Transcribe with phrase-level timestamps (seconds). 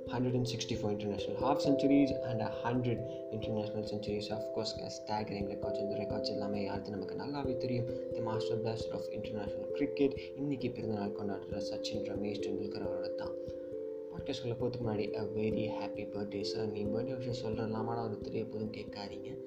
[0.05, 2.99] 164 international half centuries and 100
[3.33, 4.29] international centuries.
[4.29, 5.79] Of course, staggering records.
[5.79, 11.11] இந்த records எல்லாமே யாருக்கு நமக்கு நல்லாவே தெரியும் the master blaster of international cricket இன்னைக்கு பிறந்தநாள்
[11.11, 13.35] கொண்டாடுற சச்சின் ரமேஷ் டெண்டுல்கர் அவரோட தான்
[14.13, 18.73] பாட்காஸ்ட்குள்ளே போகிறதுக்கு முன்னாடி a very happy birthday sir நீ பர்த்டே விஷயம் சொல்கிறலாமான்னு அவர் தெரிய போதும்
[18.73, 19.40] கேட்காதீங்க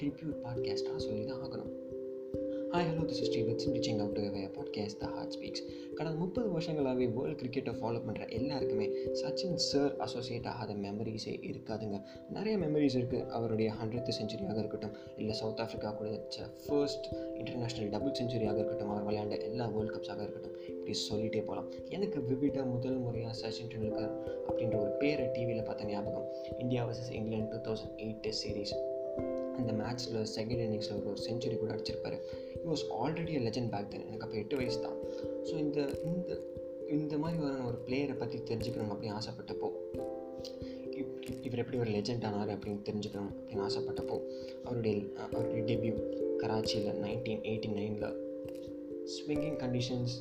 [0.00, 1.72] ட்ரிபியூட் பாட்காஸ்ட்டாக சொல்லி தான் ஆகணும்.
[2.72, 4.18] Hi hello this is Srivatsan reaching out
[4.56, 5.62] podcast the heart speaks
[5.94, 12.02] கடந்த முப்பது வருஷங்களாகவே வேர்ல்டு கிரிக்கெட்டை ஃபாலோ பண்ணுற எல்லாருக்குமே சச்சின் சார் அசோசியேட் ஆகாத மெமரிஸே இருக்காதுங்க.
[12.30, 18.16] நிறைய மெமரிஸ் இருக்குது அவருடைய ஹண்ட்ரட் செஞ்சுரியாக இருக்கட்டும் இல்லை சவுத் ஆஃப்ரிக்கா கூட வச்ச ஃபர்ஸ்ட் இன்டர்நேஷ்னல் டபுள்
[18.20, 23.38] செஞ்சுரியாக இருக்கட்டும் அவர் விளையாண்ட எல்லா வேர்ல்ட் கப்ஸாக இருக்கட்டும் இப்படி சொல்லிகிட்டே போகலாம் எனக்கு விவிட முதல் முறையாக
[23.38, 24.14] சச்சின் டெண்டுல்கர்
[24.48, 26.26] அப்படின்ற ஒரு பேரை டிவியில் பார்த்த ஞாபகம்.
[26.58, 28.89] India versus England two thousand eight test series
[29.60, 32.18] அந்த மேட்ச்சில் செகண்ட் இன்னிங்ஸில் ஒரு ஒரு செஞ்சுரி கூட அடிச்சிருப்பாரு.
[32.62, 34.96] He was already a legend back then எனக்கு அப்போ எட்டு வயசு தான்.
[35.48, 36.38] ஸோ இந்த இந்த
[36.88, 39.68] இந்த மாதிரி வரணும் ஒரு பிளேயரை பற்றி தெரிஞ்சுக்கணும் அப்படின்னு ஆசைப்பட்டப்போ
[41.46, 44.16] இவர் எப்படி ஒரு லெஜெண்ட் ஆனார் அப்படின்னு தெரிஞ்சுக்கணும் அப்படின்னு ஆசைப்பட்டப்போ
[44.64, 44.96] அவருடைய
[45.34, 45.94] அவருடைய டெபியூ
[46.42, 48.08] கராச்சியில் நைன்டீன் எயிட்டி நைனில்
[49.14, 50.14] ஸ்விங்கிங் கண்டிஷன்ஸ்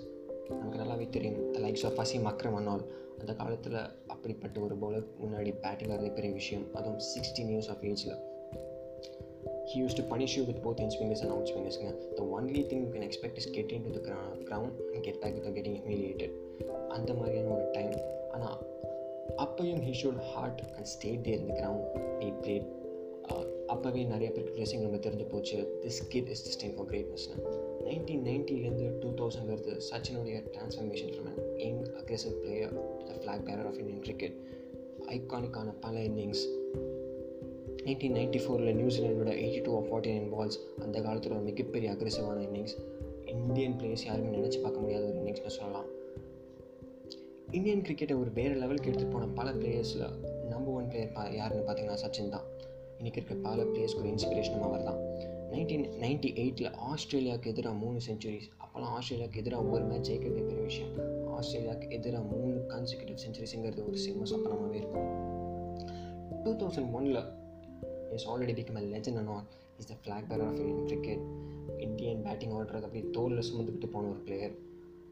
[0.50, 1.52] நமக்கு நல்லாவே தெரியும்.
[1.52, 2.84] த லைக்ஸ் ஆஃப் பசி மக்ரம் அன்னால்
[3.20, 6.66] அந்த காலத்தில் அப்படிப்பட்ட ஒரு பவுலர் முன்னாடி பேட்டிங் வரது பெரிய விஷயம்.
[6.74, 8.16] அதுவும் சிக்ஸ்டீன் இயர்ஸ் ஆஃப் ஏஜில்
[9.70, 11.78] he used to punish you with both in swingers and out swingers.
[12.20, 14.04] The only thing you can expect is get into the
[14.48, 16.32] ground and get back without getting humiliated.
[16.96, 17.94] அந்த மாதிரியான ஒரு time
[18.36, 18.58] ஆனால்
[19.44, 21.86] அப்பையும் he should hard and stayed there இந்த ground
[22.22, 22.68] he played
[23.74, 25.58] அப்போவே நிறைய பேருக்கு dressing ரூமில் தெரிஞ்சு போச்சு.
[25.84, 27.36] This kid is this time for கிரேட்னஸ்னு
[27.88, 32.74] nineteen நைன்ட்டிலேருந்து டூ தௌசண்ட் வருது சச்சினுடைய transformation from an young aggressive player
[33.10, 34.38] the flag bearer of Indian cricket
[35.18, 36.44] ஐகானிக்கான பல இன்னிங்ஸ்
[37.86, 42.74] நைன்டீன் நைன்டி ஃபோரில் நியூசிலாண்டோட eighty two forty nine balls அந்த காலத்தில் ஒரு மிகப்பெரிய அக்ரெசிவான இன்னிங்ஸ்
[43.26, 45.88] இந்தியன் பிளேயர்ஸ் யாருமே நினச்சி பார்க்க முடியாத ஒரு இன்னிங்ஸ்னு சொல்லலாம்.
[47.52, 50.06] இந்தியன் கிரிக்கெட்டை ஒரு வேறு லெவலுக்கு எடுத்துகிட்டு போன பல பிளேயர்ஸில்
[50.50, 52.46] நம்பர் ஒன் பிளேயர் பா யாருன்னு பார்த்தீங்கன்னா சச்சின் தான்.
[53.00, 55.00] இன்றைக்கி இருக்க பல பிளேயர்ஸ்க்கு ஒரு இன்ஸ்பிரேஷனும் அவர் தான்
[55.52, 60.94] நைன்டீன் நைன்டி எயிட்டில் ஆஸ்திரேலியாவுக்கு எதிராக மூணு செஞ்சுரிஸ் அப்போல்லாம் ஆஸ்திரேலியாவுக்கு எதிராக ஒரு மேட்ச் ஜெயிக்கிறதே பெரிய விஷயம்.
[61.38, 65.08] ஆஸ்திரேலியாவுக்கு எதிராக மூணு கன்சிக்யூட்டிவ் செஞ்சுரிஸுங்கிறது ஒரு சிம்ம சப்பனமாகவே இருக்கும்.
[66.44, 67.22] டூ தௌசண்ட் ஒனில்
[68.16, 69.48] is already become a legend and all
[69.78, 71.24] is the flag bear of Indian cricket
[71.78, 74.56] Indian batting order அப்படி தோலில் சுமந்துக்கிட்டு போன ஒரு பிளேயர்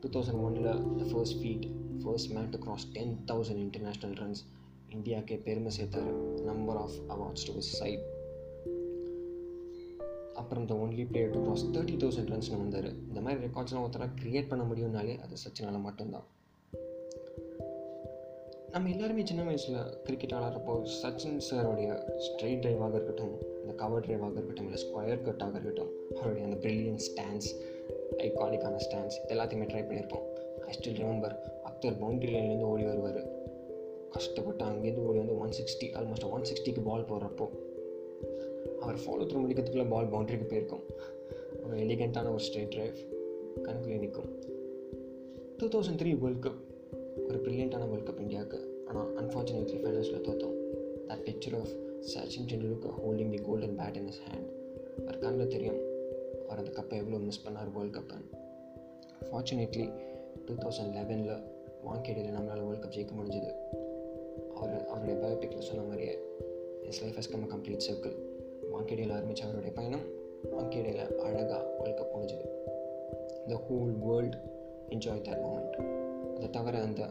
[0.02, 1.66] டூ தௌசண்ட் ஒனில் the first feet
[2.04, 4.44] first man to cross ten thousand international runs
[4.96, 6.12] இந்தியாவுக்கே பெருமை சேர்த்தார்.
[6.44, 8.06] Number of awards to his side
[10.34, 12.90] அப்புறம் the only player to cross thirty thousand ரன்ஸ்னு வந்தார்.
[13.08, 16.28] இந்த மாதிரி ரெக்கார்ட்ஸ்லாம் ஒருத்தராக க்ரியேட் பண்ண முடியும்னாலே அது சச்சினால் மட்டும்தான்.
[18.78, 20.74] நம்ம எல்லாருமே சின்ன வயசில் கிரிக்கெட் ஆடுறப்போ
[21.04, 21.92] சச்சின் சாரோடைய
[22.26, 27.50] ஸ்ட்ரெயிட் ட்ரைவாக இருக்கட்டும் இந்த கவர் ட்ரைவாக இருக்கட்டும் இல்லை ஸ்கொயர் கட்டாக இருக்கட்டும் அவருடைய அந்த பிரில்லியன் ஸ்டாண்ட்ஸ்
[28.18, 30.28] ஐகானிக்கான ஸ்டாண்ட்ஸ் எல்லாத்தையுமே ட்ரை பண்ணியிருப்போம்.
[30.68, 33.20] I still remember Akhtar boundary லைன்லேருந்து ஓடி வருவார்.
[34.10, 37.50] கஷ்டப்பட்டு அங்கேருந்து ஓடி வந்து ஒன் சிக்ஸ்டி ஆல்மோஸ்ட் ஒன் சிக்ஸ்டிக்கு பால் போடுறப்போ
[38.80, 40.86] அவர் ஃபாலோ த்ரூ முடிக்கிறதுக்குள்ளே பால் பவுண்ட்ரிக்கு போயிருக்கும்.
[41.64, 42.98] ஒரு எலிகெண்ட்டான ஒரு ஸ்ட்ரெயிட் ட்ரைவ்
[43.62, 44.32] கணக்கில் நிற்கும்.
[45.58, 46.64] Two thousand three world cup
[47.28, 48.60] ஒரு ப்ரில்லியண்ட்டான வேர்ல்ட் கப் இந்தியாவுக்கு.
[48.88, 50.56] ஆனால் அன்ஃபார்ச்சுனேட்லி ஃபைனல்ஸில் தோற்றோம்
[51.08, 51.74] that picture of
[52.14, 54.50] Sachin Tendulkar holding the golden bat in his hand
[55.02, 55.80] அவர் கண்ணில் தெரியும்
[56.48, 58.44] அவர் அந்த கப்பை எவ்வளோ மிஸ் பண்ணார் வேர்ல்ட் கப்புன்னு
[59.32, 59.86] ஃபார்ச்சுனேட்லி
[60.46, 61.34] டூ தௌசண்ட் லெவனில்
[61.86, 63.52] வாங்கேடியில் நம்மளால் வேர்ல்ட் கப் ஜெயிக்க முடிஞ்சது.
[64.56, 66.14] அவர் அவருடைய பயோபிக்கில் சொன்ன மாதிரியே
[66.82, 68.16] his life has come a complete circle
[68.74, 70.06] வாங்கேடியில் ஆரம்பித்த அவருடைய பயணம்
[70.56, 72.46] வாங்கேடியில் அழகாக வேர்ல்ட் கப் முடிஞ்சது.
[73.48, 74.38] The whole world
[74.90, 76.07] enjoy that moment
[76.38, 77.04] அதை தவிர அந்த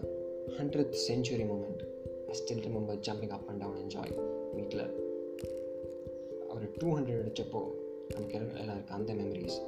[0.59, 1.81] hundred century moment
[2.29, 4.13] I still remember jumping up and down enjoy
[4.55, 4.85] வீட்டில்
[6.49, 7.63] அவர் டூ ஹண்ட்ரட் அடித்தப்போ
[8.09, 9.59] நமக்கு எல்லாம் இருக்குது அந்த மெமரிஸ்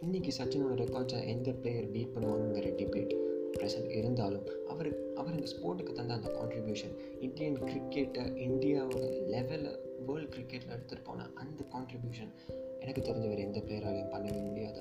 [0.00, 3.14] இன்றைக்கி சச்சினோட ரெக்கார்ட்ஸை எந்த பிளேயர் பீட் பண்ணுவாங்கிற டிபேட்
[3.52, 9.72] ப்ரெசன்ட் இருந்தாலும் அவர் அவர் இந்த ஸ்போர்ட்டுக்கு தந்த அந்த கான்ட்ரிபியூஷன் இந்தியன் கிரிக்கெட்டை இந்தியாவோட லெவலில்
[10.06, 12.32] வேர்ல்டு கிரிக்கெட்டில் எடுத்துகிட்டு போன அந்த கான்ட்ரிபியூஷன்
[12.80, 14.80] எனக்கு தெரிஞ்ச வேறு எந்த பிளேயராலையும் பண்ணவே முடியாது.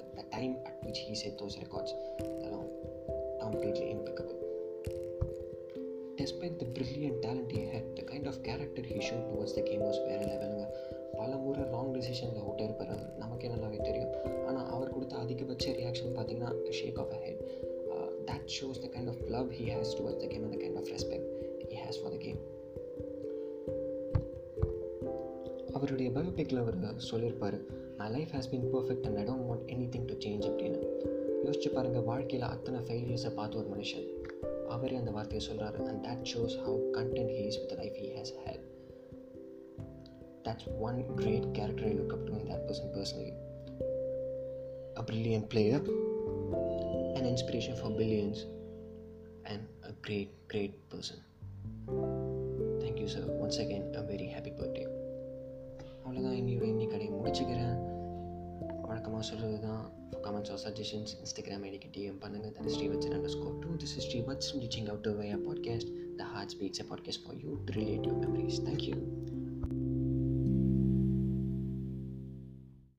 [0.95, 2.53] Which he set those records set
[3.45, 4.38] Completely impeccable.
[6.19, 9.83] Despite the brilliant talent he had, the kind of character he showed towards the game
[9.88, 10.63] was the game லெவலுங்க
[11.19, 14.13] பல முறை ராங் டிசிஷனில் அவுட் இருப்பார் நமக்கு நல்லாவே தெரியும்.
[14.47, 17.44] ஆனால் அவர் கொடுத்த அதிகபட்ச ரியாக்ஷன் பார்த்தீங்கன்னா shake of a head
[18.30, 21.05] that shows the kind of love he has towards the game அந்த கைண்ட் ஆஃப் ரெஸ்பெக்ட்
[25.75, 26.77] அவருடைய பயோபிக்கில் அவர்
[27.12, 27.57] சொல்லியிருப்பார்
[28.01, 30.81] my life has been perfect and I don't want anything to change அப்படின்னு
[31.45, 34.07] யோசிச்சு பாருங்கள் வாழ்க்கையில் அத்தனை ஃபெயிலியர்ஸை பார்த்து ஒரு மனுஷன்
[34.75, 38.33] அவரே அந்த வார்த்தையை சொல்கிறாரு and that shows how content he is with life he has
[38.45, 38.63] had
[40.45, 43.33] that's one great character I look up to in that person personally.
[44.98, 45.80] A brilliant player,
[47.19, 48.45] an inspiration for billions,
[49.45, 51.18] and a great, great person.
[52.80, 53.25] Thank you, sir.
[53.25, 54.86] Once again, a very happy birthday.
[56.06, 57.78] அவ்வளோதான் இன்னையோட இன்னி கடையை முடிச்சுக்கிறேன்.
[58.81, 59.92] வழக்கமாக சொல்கிறது தான்
[60.24, 64.22] comments or suggestions Instagram ஐடிக்கு DM பண்ணுங்கள் that Srivatsan underscore two this is Sri
[64.60, 68.19] reaching out to way podcast the heart speaks a podcast for you to relate your
[68.19, 68.96] memories thank you